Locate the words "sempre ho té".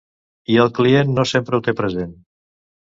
1.35-1.79